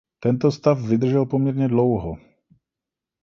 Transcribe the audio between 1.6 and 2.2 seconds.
dlouho.